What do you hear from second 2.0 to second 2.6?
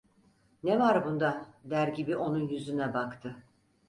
onun